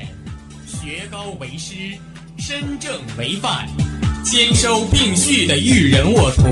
[0.00, 0.08] 人，
[0.66, 1.74] 学高为师，
[2.38, 3.68] 身正为范，
[4.24, 6.42] 兼收并蓄的育人沃土，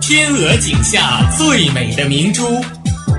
[0.00, 2.64] 天鹅颈下最美的明珠，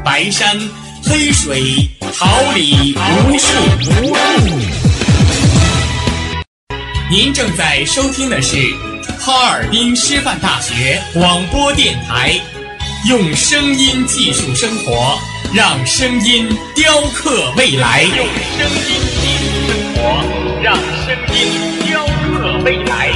[0.04, 0.58] 白山
[1.04, 3.48] 黑水，桃李无数
[3.82, 4.22] 无数。
[7.10, 8.58] 您正在收听的是
[9.20, 12.40] 哈尔滨师范大学广播电台，
[13.08, 15.20] 用声音技术生活，
[15.54, 18.04] 让声音雕刻未来。
[18.04, 18.16] 用
[18.58, 19.25] 声音
[19.96, 23.10] 活，让声音雕刻未来。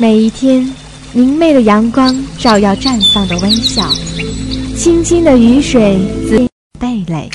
[0.00, 0.72] 每一天，
[1.12, 3.82] 明媚的阳光照耀绽放的微笑，
[4.76, 7.28] 清新的雨水滋蓓蕾。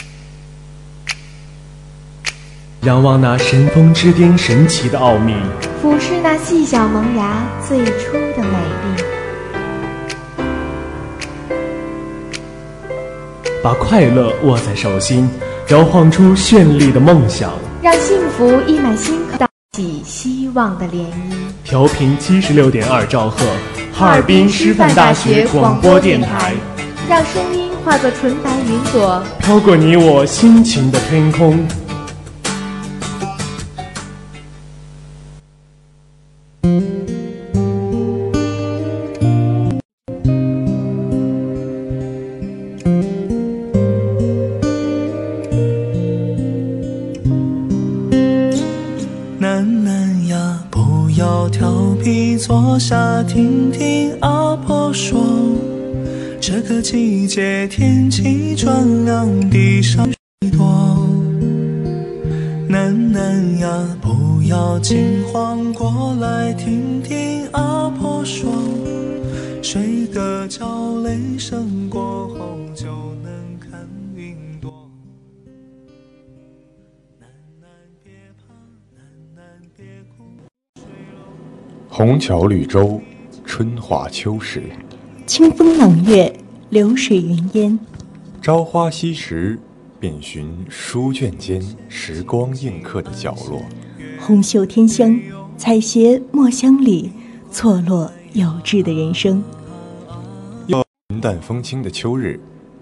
[2.83, 5.33] 仰望那神峰之巅神奇的奥秘，
[5.81, 8.57] 俯视那细小萌芽最初的美
[8.95, 9.03] 丽。
[13.63, 15.29] 把快乐握在手心，
[15.69, 21.33] 摇晃出绚丽的梦想，让幸福溢满心口，荡起希望的涟漪。
[21.63, 23.45] 调频七十六点二兆赫，
[23.93, 26.51] 哈尔滨师范大学广播电台，
[27.07, 31.65] 让声音化作纯白云朵，飘过你我心情的天空。
[65.71, 68.51] 过来听听阿婆说。
[71.03, 72.85] 雷声过后就
[73.23, 74.89] 能看云朵。
[77.19, 77.69] 楠楠
[78.03, 78.53] 别怕，
[78.95, 79.03] 楠
[79.35, 79.43] 楠
[79.75, 80.23] 别哭。
[81.89, 83.01] 虹桥绿洲，
[83.45, 84.61] 春华秋实；
[85.25, 86.33] 清风朗月，
[86.69, 87.79] 流水云烟。
[88.41, 89.59] 朝花夕拾，
[89.99, 93.61] 遍寻书卷间时光印刻的角落。
[94.19, 95.19] 红袖添香，
[95.57, 97.11] 采撷墨香里
[97.51, 99.43] 错落有致的人生。
[101.09, 102.39] 云淡风轻的秋日，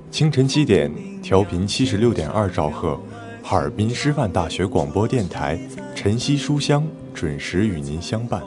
[0.10, 0.90] 清晨七点，
[1.22, 2.98] 调频七十六点二兆赫，
[3.44, 5.60] 哈尔滨师范大学广播电台
[5.94, 6.84] 晨曦书香
[7.14, 8.42] 准时与您相伴。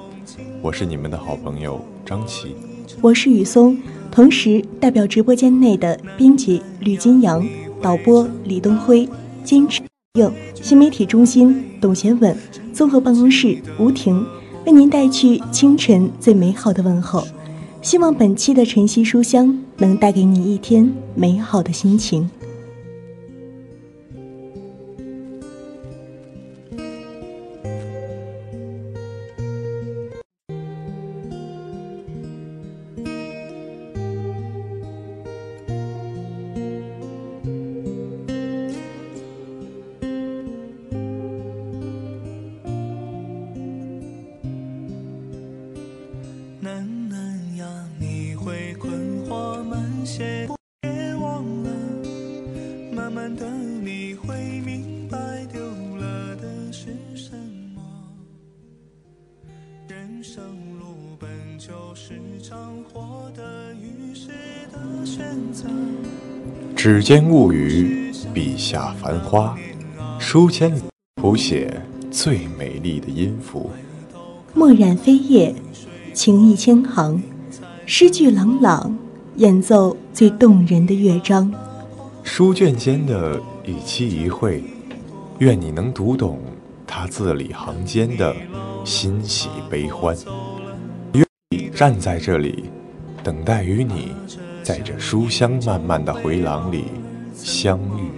[0.62, 2.56] 我是你们的好朋友张琪。
[3.02, 3.78] 我是雨松，
[4.10, 7.46] 同时代表直播间内的编辑吕金阳、
[7.82, 9.06] 导播李东辉、
[9.44, 9.82] 监制
[10.16, 12.38] 应、新媒体中心董贤稳、
[12.72, 14.25] 综合办公室吴婷，
[14.64, 17.26] 为您带去清晨最美好的问候。
[17.82, 22.30] 希望本期的晨曦书香能带给你一天美好的心情。
[66.84, 69.56] 指尖物语，笔下繁花，
[70.19, 70.83] 书签里
[71.15, 71.81] 谱写
[72.11, 73.71] 最美丽的音符。
[74.53, 75.55] 墨染飞叶，
[76.12, 77.22] 情意千行，
[77.87, 78.95] 诗句朗朗，
[79.37, 81.50] 演奏最动人的乐章。
[82.22, 84.62] 书卷间的一期一会，
[85.39, 86.39] 愿你能读懂
[86.87, 88.37] 他字里行间的
[88.84, 90.15] 欣喜悲欢。
[91.15, 92.65] 愿你站在这里，
[93.22, 94.12] 等待与你
[94.64, 96.86] 在这书香漫漫的回廊里
[97.36, 98.09] 相遇。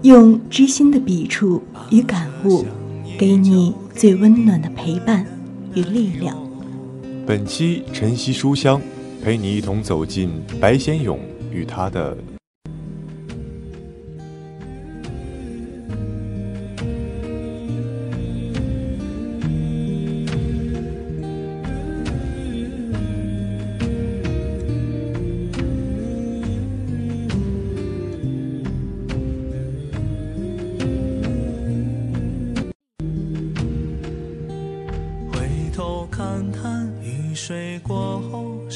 [0.00, 2.64] 用知心的笔触与感悟，
[3.18, 5.26] 给你最温暖的陪伴
[5.74, 6.34] 与力量。
[7.26, 8.80] 本期晨曦书香，
[9.22, 11.20] 陪你一同走进白先勇
[11.52, 12.16] 与他的。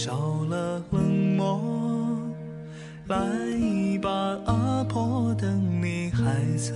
[0.08, 0.16] 少
[0.48, 1.60] 了冷漠，
[3.08, 3.18] 来
[4.00, 4.10] 吧，
[4.46, 6.24] 阿婆，等你还
[6.56, 6.72] 在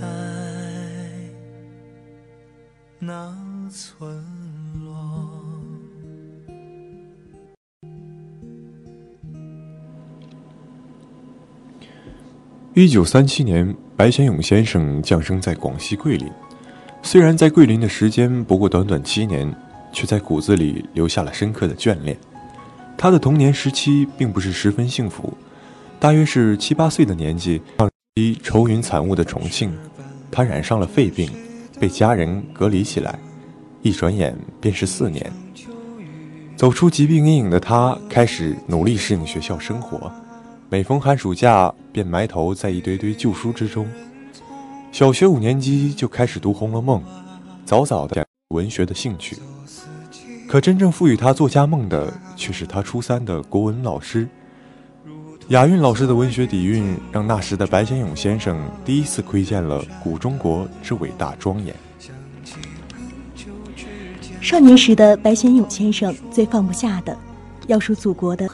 [2.99, 3.35] 那
[3.71, 4.07] 村
[4.85, 4.91] 落。
[12.75, 16.31] 一九三七年，白先勇先生降生在广西桂林。
[17.01, 19.51] 虽然在桂林的时间不过短短七年，
[19.91, 22.15] 却在骨子里留下了深刻的眷恋。
[23.03, 25.37] 他的童年时期并不是十分幸福，
[25.99, 27.61] 大约是七八岁的年纪，
[28.15, 29.77] 一愁云惨雾的重庆，
[30.31, 31.29] 他染上了肺病，
[31.81, 33.19] 被家人隔离起来。
[33.81, 35.29] 一转眼便是四年。
[36.55, 40.09] 走出疾病阴影的他，开始努力适应学校生活。
[40.69, 43.85] 每逢寒暑假，便埋头在一堆堆旧书之中。
[44.93, 47.01] 小学五年级就开始读《红楼梦》，
[47.65, 49.37] 早早的文学的兴趣。
[50.47, 52.13] 可真正赋予他作家梦的，
[52.43, 54.27] 却是他初三的国文老师。
[55.47, 61.73] 雅韵老师的文学底蕴，让那时的白先勇先生第一次窥见了古中国之伟大庄严。
[64.41, 67.17] 少年时的白先勇先生最放不下的，
[67.67, 68.49] 要数祖国的。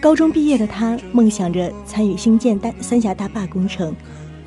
[0.00, 3.94] 高中毕业的他，梦想着参与兴建大三峡大坝工程，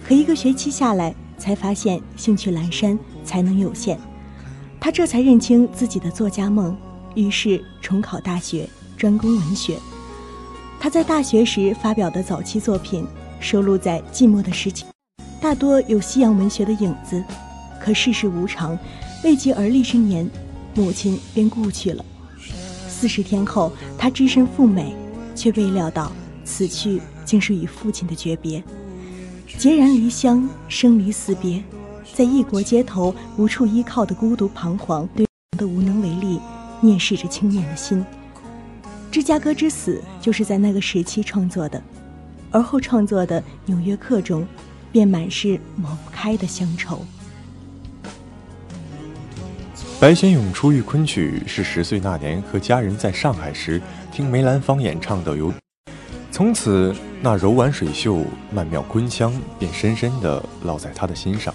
[0.06, 3.98] 可一个学期下来，才发现兴趣阑珊，才能有限。
[4.81, 6.75] 他这才认清自己的作家梦，
[7.15, 9.77] 于是重考大学，专攻文学。
[10.80, 13.06] 他在大学时发表的早期作品，
[13.39, 14.86] 收录在《寂寞的时期》，
[15.42, 17.24] 大多有西洋文学的影子。
[17.80, 18.77] 可世事无常，
[19.24, 20.30] 未及而立之年，
[20.75, 22.04] 母亲便故去了。
[22.88, 24.95] 四十天后，他只身赴美。
[25.36, 26.12] 却未料到，
[26.45, 28.63] 此去竟是与父亲的诀别。
[29.57, 31.62] 孑然离乡，生离死别，
[32.13, 35.25] 在异国街头无处依靠的孤独彷徨，对
[35.57, 36.39] 的无能为力，
[36.83, 38.06] 蔑视着青年的心。
[39.09, 41.81] 芝加哥之死就是在那个时期创作的，
[42.51, 44.45] 而后创作的《纽约客》中，
[44.91, 47.06] 便满是抹不开的乡愁。
[50.00, 53.81] 白先勇初遇昆曲是十岁那年，和家人在上海时
[54.12, 55.50] 听梅兰芳演唱的《由》，
[56.30, 61.53] 从此那柔婉水袖、曼妙昆腔便深深地烙在他的心上。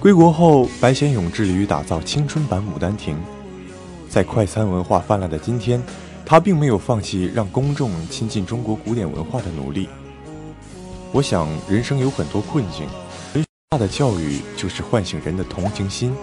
[0.00, 3.14] 归国后，白先勇致力于打造青春版《牡丹亭》。
[4.14, 5.82] 在快餐文化泛滥的今天，
[6.24, 9.88] 他并没有放弃让公众亲近中国古典文化的努力。
[11.10, 12.86] 我想，人生有很多困境，
[13.32, 16.14] 最大的教育就是唤醒人的同情心。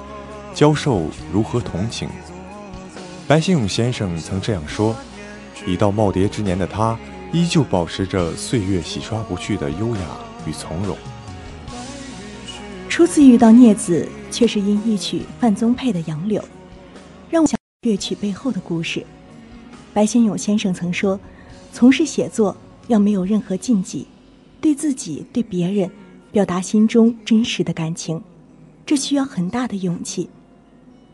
[0.53, 1.01] 教授
[1.33, 2.07] 如何同情？
[3.27, 4.95] 白先勇先生曾这样说
[5.67, 6.97] ：“已到耄耋之年的他，
[7.33, 10.01] 依旧保持着岁月洗刷不去的优雅
[10.47, 10.95] 与从容。”
[12.87, 16.41] 初次遇到聂子，却是因一曲范宗沛的《杨柳》，
[17.29, 19.03] 让我想乐曲背后的故事。
[19.91, 21.19] 白先勇先生曾说
[21.73, 22.55] ：“从事写作
[22.87, 24.05] 要没有任何禁忌，
[24.61, 25.89] 对自己、对别人，
[26.31, 28.21] 表达心中真实的感情，
[28.85, 30.29] 这需要很大的勇气。”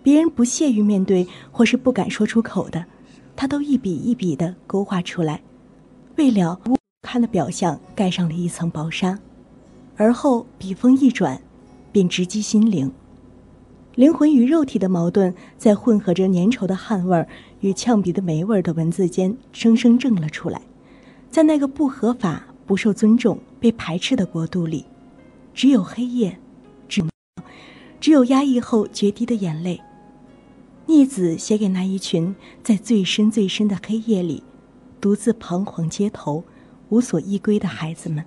[0.03, 2.83] 别人不屑于面对或是不敢说出口的，
[3.33, 5.41] 他都一笔一笔的勾画出来，
[6.17, 9.17] 为了不堪的表象盖上了一层薄纱，
[9.95, 11.41] 而后笔锋一转，
[11.93, 12.91] 便直击心灵。
[13.97, 17.27] 灵魂与肉体的矛盾，在混合着粘稠的汗味儿
[17.61, 20.61] 与呛鼻的霉味儿的文字间，生生正了出来。
[21.31, 24.85] 在那个不合法、不受尊重、被排斥的国度里，
[25.51, 26.37] 只有黑夜，
[26.87, 27.03] 只
[27.99, 29.81] 只有压抑后决堤的眼泪。
[30.85, 34.43] 逆子写给那一群在最深最深的黑夜里，
[35.01, 36.43] 独自彷徨街头、
[36.89, 38.23] 无所依归的孩子们。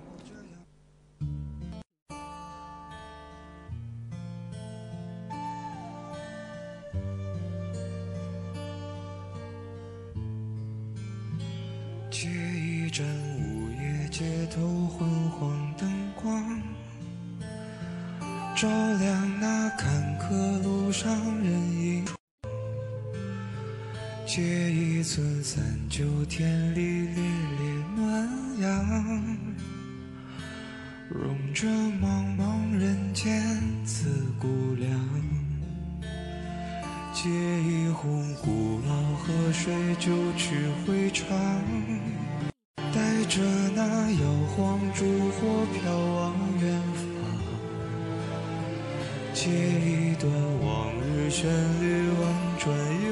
[49.43, 50.31] 借一段
[50.63, 51.49] 往日旋
[51.81, 52.21] 律，婉
[52.59, 52.69] 转
[53.09, 53.11] 悠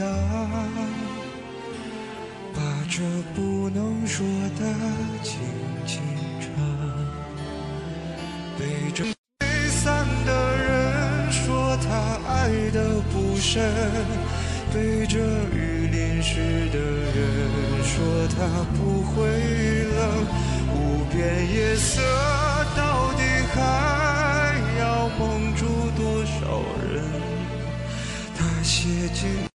[0.00, 0.02] 扬。
[2.52, 2.60] 把
[2.90, 3.04] 这
[3.36, 4.26] 不能说
[4.58, 4.64] 的
[5.22, 5.38] 轻
[5.86, 6.02] 轻
[6.40, 6.50] 唱，
[8.58, 11.88] 背着离散的人说他
[12.28, 13.62] 爱的不深，
[14.74, 15.20] 背着
[15.54, 16.40] 雨淋湿
[16.72, 17.16] 的人
[17.84, 19.20] 说他不会
[19.94, 20.26] 冷，
[20.74, 22.02] 无边夜色
[28.82, 29.49] 接近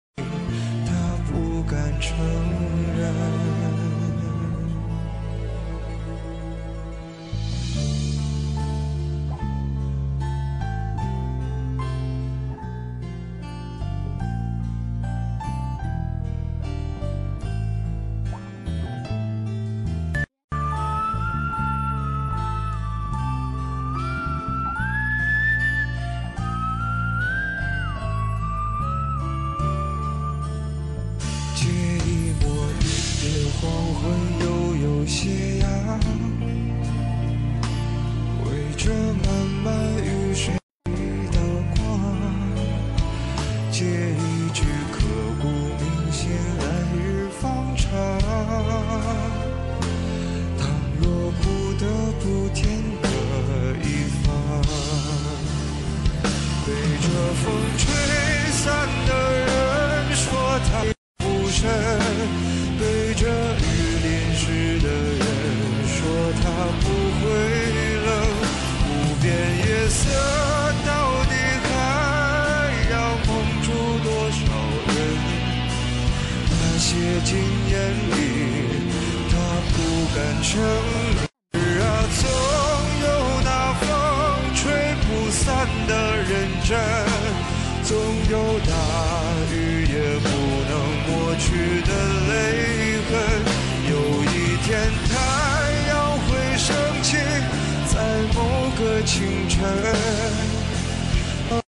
[99.14, 99.62] 清晨，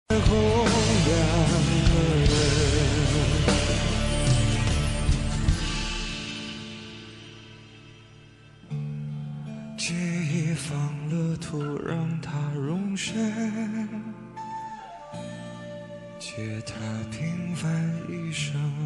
[0.08, 0.25] 红
[1.06, 1.12] 两
[1.92, 2.32] 个人。
[9.77, 10.72] 记忆放
[11.10, 13.13] 了土，让它容身。
[16.18, 16.74] 借他
[17.12, 17.70] 平凡
[18.08, 18.85] 一生。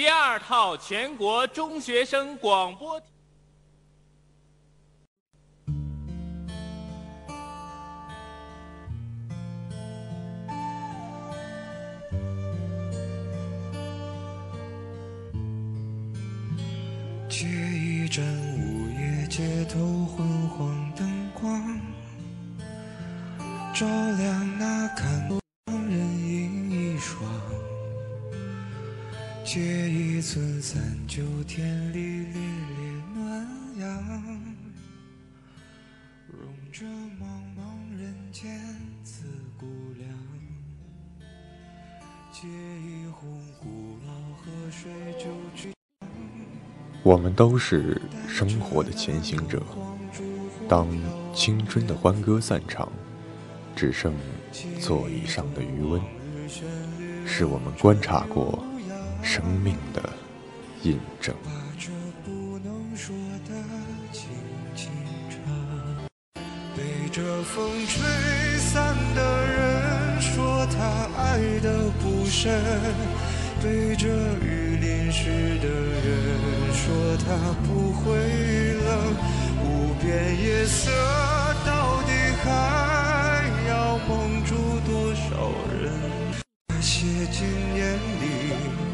[0.00, 2.98] 第二套全国中学生广播。
[17.28, 18.24] 借一盏
[18.56, 21.78] 午夜街头昏黄灯光，
[23.74, 25.39] 照亮那看
[30.20, 33.48] 一寸三九天里烈烈暖
[33.78, 34.38] 阳，
[36.28, 36.84] 融着
[37.18, 37.24] 茫
[37.56, 38.60] 茫人间
[39.02, 39.24] 自
[39.56, 39.64] 顾
[39.96, 40.10] 凉。
[42.30, 45.72] 借一壶古老河水就去。
[47.02, 47.98] 我们都是
[48.28, 49.62] 生活的前行者。
[50.68, 50.86] 当
[51.32, 52.92] 青春的欢歌散场，
[53.74, 54.14] 只剩
[54.78, 55.98] 座椅上的余温，
[57.26, 58.62] 是我们观察过。
[59.22, 60.02] 生命的
[60.82, 61.34] 印证。
[61.44, 61.90] 把这
[62.24, 63.14] 不能说
[63.48, 63.54] 的
[64.12, 64.28] 轻
[64.74, 64.90] 轻
[65.28, 65.38] 唱
[66.76, 72.62] 被这风吹散的人说他爱的不深，
[73.62, 74.08] 被这
[74.38, 77.26] 雨淋湿的人说他
[77.66, 78.16] 不会
[78.74, 79.16] 冷。
[79.62, 80.90] 无边夜色
[81.66, 82.12] 到底
[82.42, 84.54] 还要蒙住
[84.86, 85.92] 多少人？
[86.68, 88.89] 那些经年里。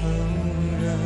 [0.00, 0.10] 承
[0.80, 0.98] 认。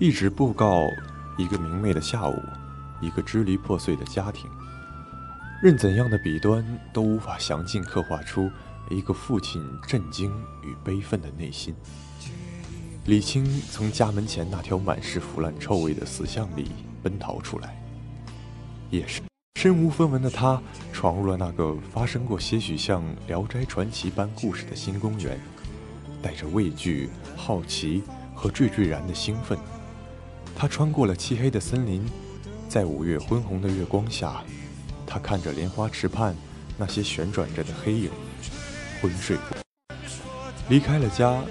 [0.00, 0.86] 一纸布告，
[1.36, 2.40] 一个明媚的下午，
[3.00, 4.48] 一个支离破碎的家庭，
[5.60, 8.48] 任怎样的笔端都无法详尽刻画出
[8.90, 10.30] 一个父亲震惊
[10.62, 11.74] 与悲愤的内心。
[13.08, 16.72] 李青从家门前那条满是腐烂臭味的死巷里
[17.02, 17.74] 奔逃出来。
[18.90, 19.24] 夜深，
[19.58, 20.60] 身无分文的他
[20.92, 25.40] 闯入了那个发生过些许像《聊斋传奇》般故事的新公园，
[26.20, 28.02] 带着畏惧、好奇
[28.34, 29.58] 和惴惴然的兴奋，
[30.54, 32.04] 他穿过了漆黑的森林，
[32.68, 34.44] 在五月昏红的月光下，
[35.06, 36.36] 他看着莲花池畔
[36.76, 38.10] 那些旋转着的黑影，
[39.00, 39.56] 昏睡过，
[40.68, 41.42] 离开了家，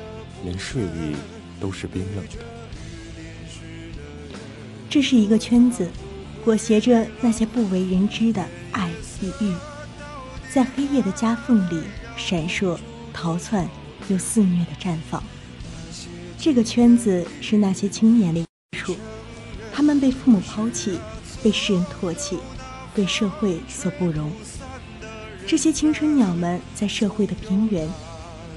[0.43, 1.15] 连睡意。
[1.59, 2.45] 都是冰冷的。
[4.89, 5.89] 这是一个圈子，
[6.43, 8.89] 裹挟着那些不为人知的爱
[9.21, 9.53] 与欲，
[10.51, 11.83] 在黑夜的夹缝里
[12.15, 12.77] 闪烁、
[13.13, 13.69] 逃窜
[14.07, 15.21] 又肆虐的绽放。
[16.37, 18.45] 这个圈子是那些青年的
[18.77, 18.95] 处，
[19.73, 20.97] 他们被父母抛弃，
[21.43, 22.37] 被世人唾弃，
[22.95, 24.31] 被社会所不容。
[25.45, 27.89] 这些青春鸟们在社会的边缘，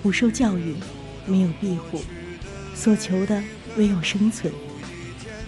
[0.02, 0.76] 不受教育，
[1.26, 2.02] 没有庇护，
[2.80, 3.42] 所求的
[3.76, 4.50] 唯有生存。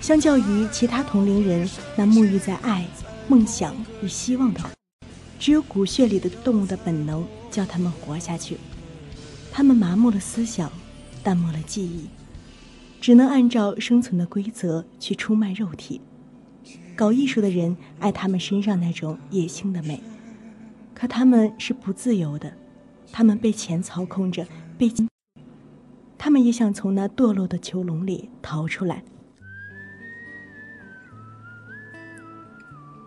[0.02, 2.86] 相较于其他同龄人，那沐浴在爱、
[3.26, 4.60] 梦想与希望的，
[5.38, 8.58] 只有骨血里的动物的本能叫他们活下去。
[9.50, 10.70] 他们麻木了思想，
[11.22, 12.06] 淡漠了记忆，
[13.00, 16.02] 只能按照生存的规则去出卖肉体。
[16.94, 20.02] 搞艺术的人爱他们身上那种野性的美，
[20.92, 22.52] 可他们是不自由的，
[23.10, 24.46] 他们被钱操控着，
[24.76, 24.90] 被
[26.24, 29.02] 他们也想从那堕落的囚笼里逃出来。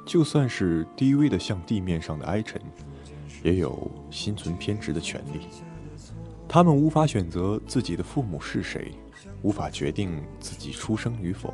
[0.06, 2.62] 就算是低微的像地面上的埃尘，
[3.42, 5.48] 也有心存偏执的权利。
[6.46, 8.92] 他们无法选择自己的父母是谁，
[9.44, 11.54] 无法决定自己出生与否。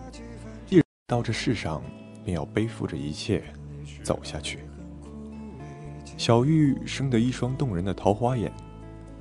[0.68, 1.80] 一到这世上，
[2.26, 3.44] 便要背负着一切
[4.02, 4.62] 走下去。
[6.18, 8.52] 小玉生得一双动人的桃花眼，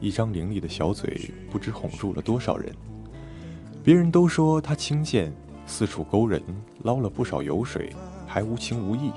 [0.01, 2.75] 一张伶俐的小嘴，不知哄住了多少人。
[3.85, 5.33] 别人都说她轻贱，
[5.67, 6.43] 四处勾人，
[6.83, 7.93] 捞了不少油水。
[8.33, 9.11] 还无情无义。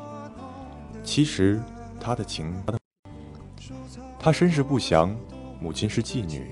[1.04, 1.62] 其实，
[2.00, 2.52] 他的情，
[4.20, 5.16] 他身世不详，
[5.62, 6.48] 母亲是妓女，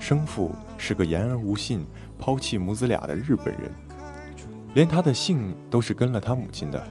[0.00, 1.86] 生父是个言而无信、
[2.18, 3.70] 抛弃母子俩的日本人，
[4.74, 6.84] 连他的姓都是跟了他母亲的。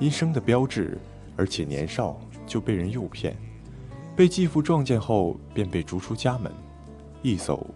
[0.00, 0.96] 因生的标致，
[1.36, 3.36] 而且年少就被人诱骗，
[4.18, 6.52] 被继父撞见后便被逐出家门，
[7.22, 7.72] 一走，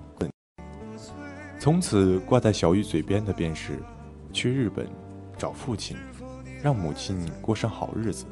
[1.57, 3.79] 从此挂在小玉嘴边的便是
[4.33, 4.85] 去日本
[5.39, 5.97] 找父亲。
[6.61, 8.25] 让母亲过上好日子。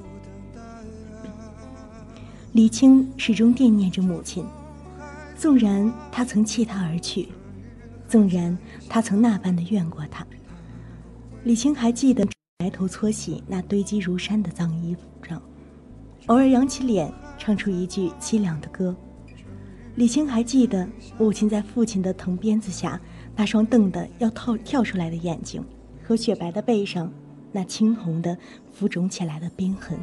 [2.52, 4.44] 李青始终惦念着母亲，
[5.36, 7.28] 纵然他曾弃她而去，
[8.08, 8.58] 纵然
[8.88, 10.26] 他曾那般的怨过她。
[11.44, 12.26] 李青还记得
[12.58, 15.40] 埋头搓洗那堆积如山的脏衣服上，
[16.26, 18.94] 偶尔扬起脸唱出一句凄凉的歌。
[19.96, 23.00] 李青还记得母亲在父亲的藤鞭子下
[23.36, 25.64] 那双瞪得要跳跳出来的眼睛
[26.02, 27.12] 和雪白的背上。
[27.52, 28.38] 那青红的、
[28.70, 29.98] 浮肿起来的冰痕，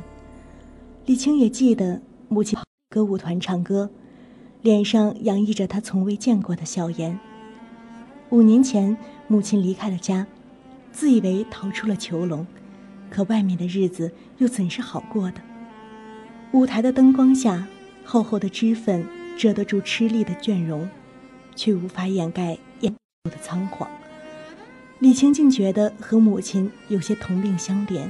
[1.06, 3.90] 李青也记得母亲歌舞团唱歌，
[4.62, 7.18] 脸上洋溢着他从未见过的笑颜。
[8.32, 8.98] 五年前，
[9.30, 10.28] 母亲离开了家，
[10.92, 12.46] 自以为逃出了囚笼，
[13.10, 15.40] 可外面的日子又怎是好过的？
[16.58, 17.68] 舞台的灯光下，
[18.04, 19.06] 厚厚的脂粉
[19.38, 20.90] 遮得住吃力的倦容，
[21.56, 22.92] 却无法掩盖眼
[23.26, 23.88] 的仓皇。
[24.98, 28.10] 李青竟觉得和母亲有些同病相怜，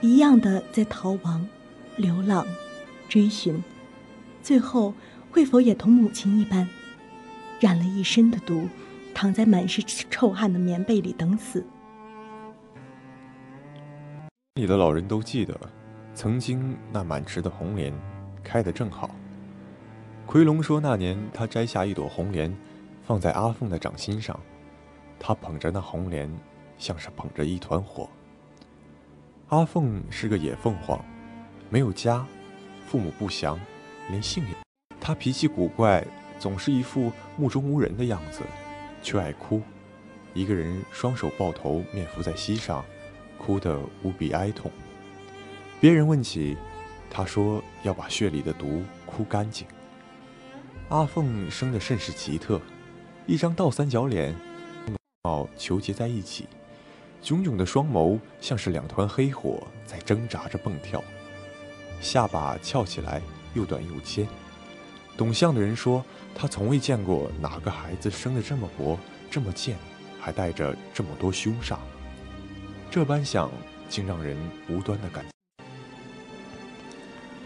[0.00, 1.48] 一样的在逃亡、
[1.96, 2.44] 流浪、
[3.08, 3.62] 追寻，
[4.42, 4.92] 最后
[5.30, 6.68] 会否也同母亲一般，
[7.60, 8.68] 染了一身的毒，
[9.14, 11.64] 躺在满是臭汗的棉被里等死？
[14.56, 15.56] 里的老人都记得，
[16.14, 17.92] 曾经那满池的红莲
[18.42, 19.10] 开得正好。
[20.26, 22.54] 奎龙说，那年他摘下一朵红莲，
[23.02, 24.38] 放在阿凤的掌心上。
[25.18, 26.30] 他捧着那红莲，
[26.78, 28.08] 像是捧着一团火。
[29.48, 31.04] 阿凤是个野凤凰，
[31.68, 32.24] 没有家，
[32.86, 33.58] 父母不详，
[34.08, 34.54] 连姓也。
[35.00, 36.06] 他脾气古怪，
[36.38, 38.42] 总是一副目中无人的样子，
[39.02, 39.60] 却爱哭。
[40.32, 42.84] 一个人双手抱头，面伏在膝上，
[43.36, 44.70] 哭得无比哀痛。
[45.84, 46.56] 别人问起，
[47.10, 49.66] 他说要把血里的毒哭干净。
[50.88, 52.58] 阿凤生得甚是奇特，
[53.26, 54.34] 一张倒三角脸。
[55.24, 56.46] 貌纠结在一起，
[57.20, 61.04] 炯炯的双眸像是两团黑火在挣扎着蹦跳，
[62.00, 63.20] 下巴翘起来
[63.52, 64.26] 又短又尖。
[65.18, 66.02] 懂相的人说，
[66.34, 68.98] 他从未见过哪个孩子生得这么薄、
[69.30, 69.76] 这么贱，
[70.18, 71.76] 还带着这么多凶煞。
[72.90, 73.50] 这般想，
[73.90, 74.34] 竟让人
[74.66, 75.22] 无端的感。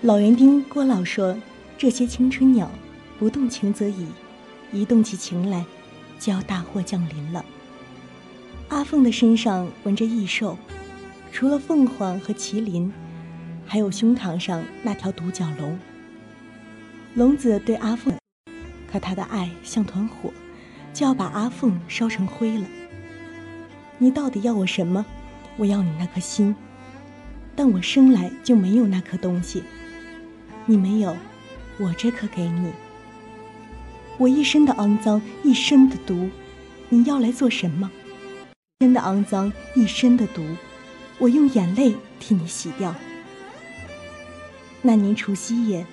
[0.03, 1.37] 老园丁郭老说
[1.77, 2.71] ：“这些青春鸟，
[3.19, 4.07] 不动情则已，
[4.71, 5.65] 一动起情来，
[6.21, 7.45] 就要大祸降临了。”
[8.71, 10.57] 阿凤的身上纹着异兽，
[11.33, 12.93] 除了凤凰和麒麟，
[13.67, 15.77] 还有胸膛上那条独角龙。
[17.15, 18.17] 龙子对阿凤，
[18.87, 20.33] 可他的爱像团火，
[20.95, 22.65] 就要把阿凤烧成灰了。
[23.99, 25.05] 你到底要我什么？
[25.57, 26.55] 我要你那颗心，
[27.57, 29.65] 但我生来就没有那颗东西。
[30.71, 31.17] 你没有，
[31.79, 32.71] 我这颗给你。
[34.19, 36.29] 我一身的肮脏，一身的毒，
[36.91, 37.91] 你要来做什么？
[38.79, 40.45] 一身的肮脏，一身的毒，
[41.17, 42.95] 我用眼泪替你洗掉。
[44.83, 45.87] 那年除夕夜，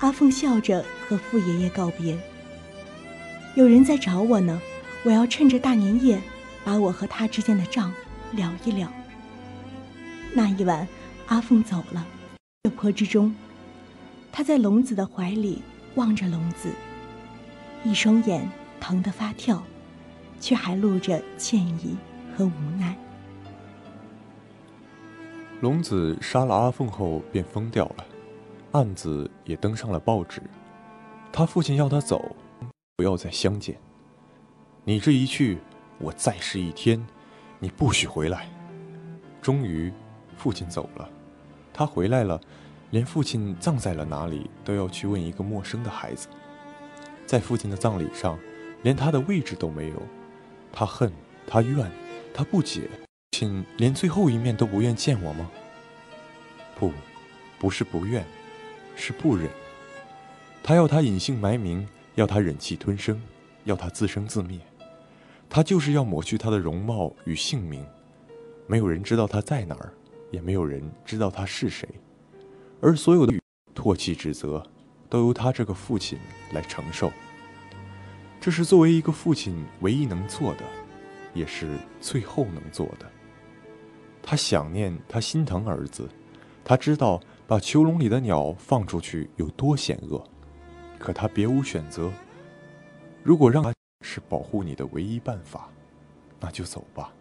[0.00, 2.18] 阿凤笑着和傅爷爷告别。
[3.54, 4.60] 有人在找我呢，
[5.04, 6.20] 我要趁着大年夜，
[6.64, 7.94] 把我和他之间的账
[8.32, 8.92] 了一了。
[10.34, 10.88] 那一晚，
[11.26, 12.04] 阿凤走了，
[12.64, 13.32] 血泊之中，
[14.30, 15.62] 他在龙子的怀里
[15.94, 16.70] 望着龙子，
[17.84, 18.48] 一双眼
[18.80, 19.62] 疼得发跳，
[20.40, 21.96] 却还露着歉意
[22.36, 22.96] 和无奈。
[25.60, 28.06] 龙子杀了阿凤后便疯掉了，
[28.72, 30.40] 案子也登上了报纸。
[31.32, 32.36] 他父亲要他走，
[32.96, 33.76] 不要再相见。
[34.84, 35.58] 你这一去，
[35.98, 37.04] 我再试一天，
[37.58, 38.48] 你不许回来。
[39.42, 39.92] 终于，
[40.36, 41.08] 父亲走了，
[41.72, 42.40] 他回来了，
[42.90, 46.28] 连父亲葬在了哪里都要去问一个陌生的孩子。
[47.26, 48.38] 在父亲的葬礼上，
[48.82, 50.02] 连他的位置都没有。
[50.72, 51.12] 他恨，
[51.46, 51.90] 他怨，
[52.32, 52.88] 他不解。
[53.32, 55.50] 父亲连最后一面都不愿见我吗？
[56.78, 56.90] 不，
[57.58, 58.24] 不是不愿，
[58.96, 59.48] 是不忍。
[60.62, 63.20] 他要他隐姓埋名，要他忍气吞声，
[63.64, 64.58] 要他自生自灭。
[65.50, 67.86] 他就是要抹去他的容貌与姓名，
[68.66, 69.92] 没有人知道他在哪儿，
[70.30, 71.88] 也没有人知道他是谁。
[72.80, 73.34] 而所有的
[73.74, 74.64] 唾弃指责，
[75.08, 76.18] 都由他这个父亲
[76.52, 77.10] 来承受。
[78.40, 80.64] 这是作为一个父亲唯一能做的，
[81.34, 83.10] 也是最后能做的。
[84.22, 86.08] 他想念，他心疼儿子，
[86.64, 90.22] 他知道把囚笼里的鸟放出去有多险恶，
[90.98, 92.12] 可他别无选择。
[93.24, 95.68] 如果让他是保护你的唯一办法，
[96.38, 97.12] 那就走吧，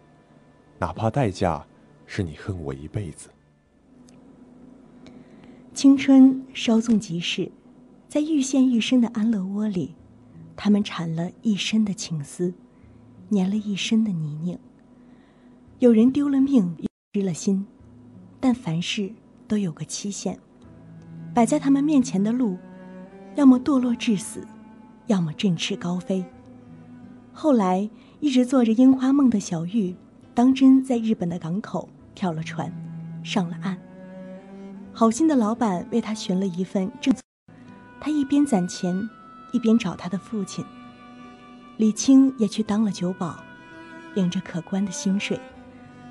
[0.78, 1.66] 哪怕代价
[2.06, 3.30] 是你恨我一辈子。
[5.78, 7.52] 青春稍纵即逝，
[8.08, 9.94] 在愈陷愈深的安乐窝里，
[10.56, 12.52] 他们缠了一身的情丝，
[13.30, 14.58] 粘了一身的泥泞。
[15.78, 16.76] 有人丢了命。
[17.14, 17.64] 失了心，
[18.40, 19.12] 但凡事
[19.48, 20.40] 都有个期限。
[21.32, 22.58] 摆在他们面前的路，
[23.36, 24.42] 要么堕落致死，
[25.06, 26.26] 要么振翅高飞。
[27.32, 27.88] 后来，
[28.20, 29.96] 一直做着樱花梦的小玉，
[30.34, 32.74] 当真在日本的港口跳了船，
[33.24, 33.78] 上了岸。
[35.00, 37.14] 好心的老板为他寻了一份正，
[38.02, 39.08] 他一边攒钱，
[39.52, 40.66] 一边找他的父亲。
[41.78, 43.38] 李青也去当了酒保，
[44.16, 45.40] 领着可观的薪水。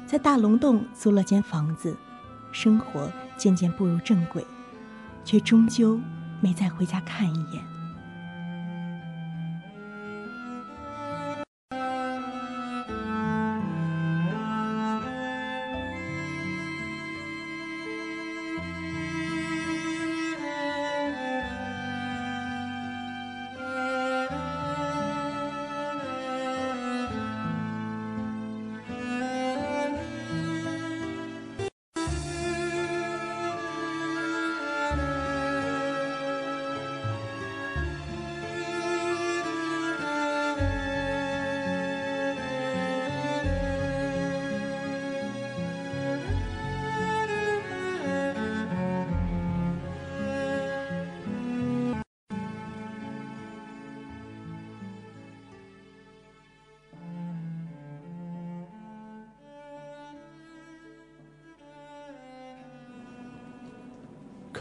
[0.06, 1.96] 在大龙洞租了间房子，
[2.52, 4.46] 生活渐渐步入正轨，
[5.24, 5.98] 却终究
[6.40, 7.75] 没再回家看一眼。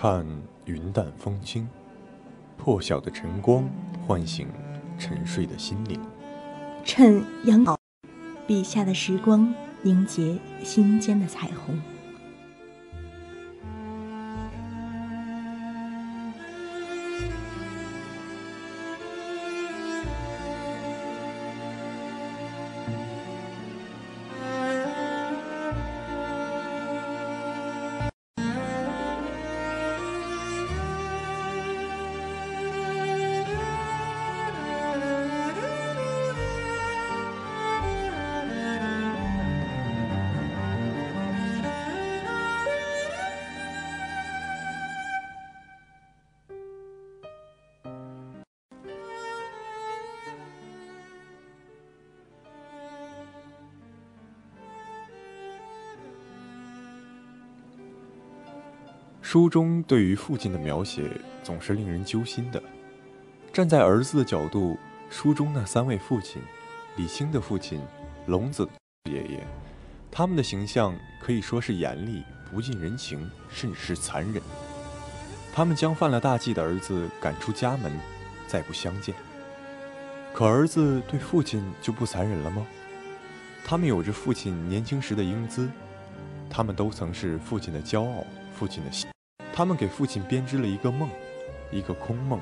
[0.08, 0.24] 看
[0.66, 1.68] 云淡风轻，
[2.58, 3.68] 破晓的晨光
[4.06, 4.48] 唤醒
[5.00, 6.00] 沉睡的心灵。
[6.84, 7.76] 趁杨老
[8.46, 11.82] 笔下的时光凝结心间的彩虹。
[59.36, 61.12] 书中对于父亲的描写
[61.44, 62.64] 总是令人揪心的。
[63.52, 64.78] 站在儿子的角度，
[65.10, 66.42] 书中那三位父亲，
[66.96, 67.82] 李清的父亲，
[68.28, 68.66] 龙子
[69.12, 69.44] 爷爷，
[70.10, 74.42] 他们的形象可以说是严厉、不近人情，甚至是残忍。
[75.54, 77.92] 他们将犯了大忌的儿子赶出家门，
[78.48, 79.14] 再不相见。
[80.34, 82.66] 可儿子对父亲就不残忍了吗？
[83.66, 85.70] 他们有着父亲年轻时的英姿，
[86.50, 88.26] 他们都曾是父亲的骄傲，
[88.58, 89.15] 父亲的。
[89.56, 91.10] 他们给父亲编织了一个梦，
[91.72, 92.42] 一个空梦，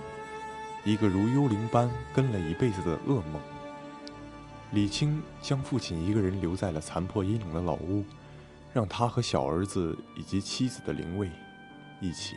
[0.84, 3.40] 一个如幽灵般跟了一辈子的噩梦。
[4.72, 8.04] 李青将父亲一个人留在了残破阴冷的老屋，
[8.74, 11.30] 让他和小儿子以及妻子的灵位
[12.02, 12.36] 一起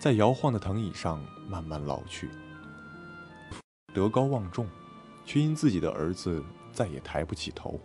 [0.00, 2.28] 在摇晃的藤椅上慢慢老去。
[3.94, 4.66] 德高望重，
[5.24, 7.78] 却因自己的儿子再也抬不起头。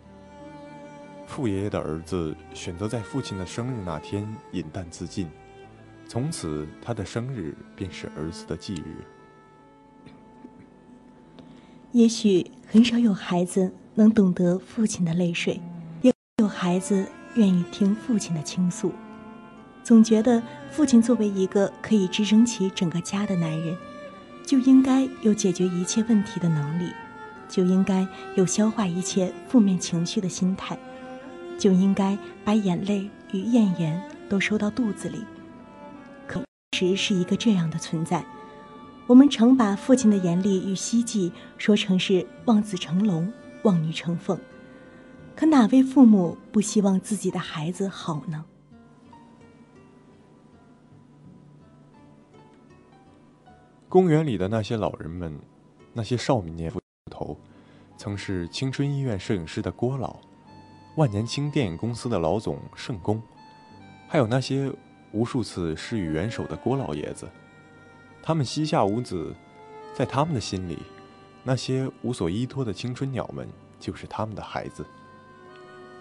[1.28, 5.28] 傅爷爷的儿子选择在父亲的生日那天饮弹自尽，
[6.08, 9.04] 从此他的生日便是儿子的忌日。
[11.92, 15.60] 也许很少有孩子能懂得父亲的泪水，
[16.02, 18.92] 也有孩子愿意听父亲的倾诉。
[19.82, 23.76] 总觉得父亲作为一个可以支撑起整个家的男人，
[24.44, 26.92] 就应该有解决一切问题的能力，
[27.48, 30.78] 就应该有消化一切负面情绪的心态。
[31.58, 35.24] 就应该把眼泪与咽炎都收到肚子里。
[36.76, 38.22] 可实是一个这样的存在，
[39.06, 44.38] 我们常把父亲的严厉与希冀说成是望子成龙、望女成凤。
[45.34, 48.44] 可哪位父母不希望自己的孩子好呢？
[53.88, 55.40] 公园里的那些老人们，
[55.94, 56.70] 那些少年
[57.10, 57.38] 头，
[57.96, 60.18] 曾是青春医院摄影师的郭老。
[60.98, 63.22] 万年青电影公司的老总盛公，
[64.08, 64.70] 还有那些
[65.16, 67.26] 无数次施予援手的郭老爷子，
[68.22, 69.34] 他们膝下无子，
[69.94, 70.78] 在他们的心里，
[71.42, 73.48] 那些无所依托的青春鸟们
[73.80, 74.84] 就是他们的孩子。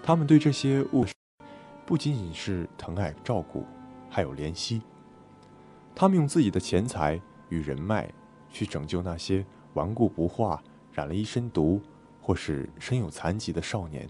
[0.04, 1.06] 他们对这些物，
[1.86, 3.66] 不仅仅是疼爱照顾，
[4.10, 4.82] 还有怜惜。
[5.96, 8.12] 他们用自己的钱财与人脉，
[8.50, 11.82] 去拯救那些顽固不化、染了一身毒，
[12.22, 14.10] 或是身有残疾的少年。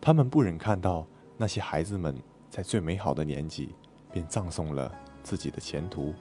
[0.00, 3.76] 他们不忍看到那些孩子们在最美好的年纪
[4.12, 6.14] 便葬送了自己的前途。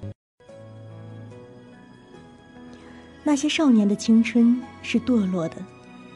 [3.24, 5.58] 那些少年的青春是堕落的，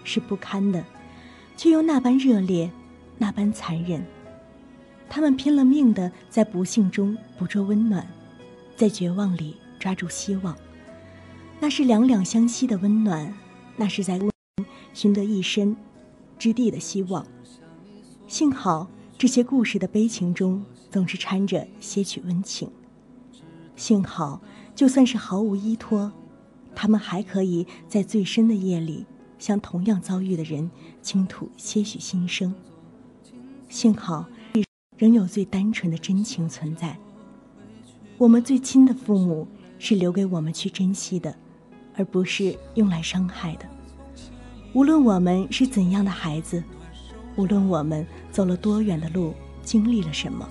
[0.03, 0.83] 是不堪的，
[1.55, 2.71] 却又那般热烈，
[3.17, 4.03] 那般残忍。
[5.07, 8.07] 他们拼了命的在不幸中捕捉温暖，
[8.75, 10.57] 在绝望里抓住希望。
[11.59, 13.31] 那是两两相惜的温暖，
[13.77, 14.19] 那是在
[14.93, 15.77] 寻得一生
[16.39, 17.25] 之地的希望。
[18.27, 22.69] 幸好，这些故事的悲情中总是掺着些许温情。
[23.75, 24.41] 幸好，
[24.73, 26.11] 就算是毫无依托，
[26.73, 29.05] 他们还可以在最深的夜里，
[29.37, 30.69] 向同样遭遇的人
[31.01, 32.53] 倾吐些许心声。
[33.67, 34.25] 幸好，
[34.97, 36.97] 仍有最单纯的真情存在。
[38.17, 39.45] 我们最亲的父母
[39.77, 41.35] 是留给我们去珍惜的，
[41.95, 43.65] 而不是用来伤害的。
[44.73, 46.63] 无论我们是怎样的孩子。
[47.37, 50.47] 无论我们走了多远的路，经历了什么，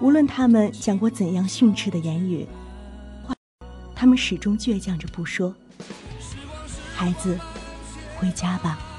[0.00, 2.46] 无论他们讲过怎样训斥的言语，
[3.94, 5.54] 他们始终倔强着不说。
[6.94, 7.38] 孩子，
[8.16, 8.89] 回家吧。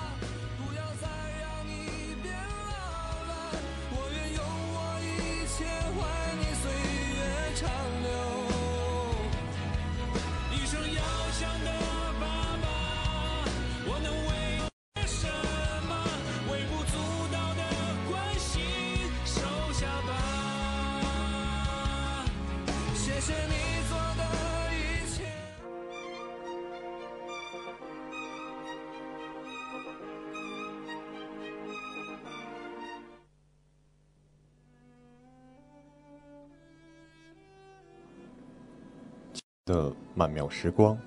[39.65, 40.97] 的曼妙时光，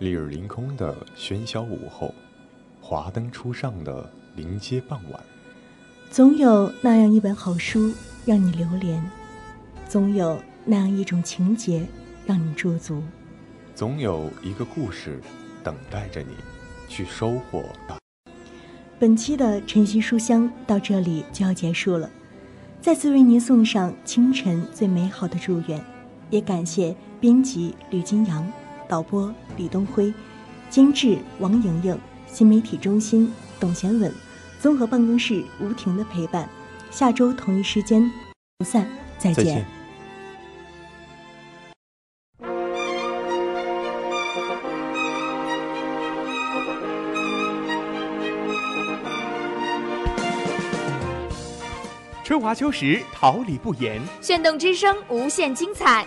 [0.00, 2.12] 丽日凌空的喧嚣午后，
[2.80, 5.22] 华灯初上的临街傍晚，
[6.10, 7.92] 总有那样一本好书
[8.24, 9.00] 让你流连，
[9.88, 11.86] 总有那样一种情节
[12.26, 13.00] 让你驻足，
[13.72, 15.20] 总有一个故事
[15.62, 16.34] 等待着你
[16.88, 17.62] 去收获。
[18.98, 22.10] 本期的晨曦书香到这里就要结束了，
[22.80, 25.80] 再次为您送上清晨最美好的祝愿。
[26.28, 26.92] 也感谢
[27.26, 28.48] 编辑吕金阳、
[28.88, 30.14] 导播李东辉、
[30.70, 34.14] 监制王莹莹、新媒体中心董贤稳、
[34.60, 36.48] 综合办公室吴婷的陪伴。
[36.88, 38.08] 下周同一时间
[38.58, 39.66] 不散，再见。
[52.22, 54.00] 春华秋实，桃李不言。
[54.20, 56.06] 炫动之声，无限精彩。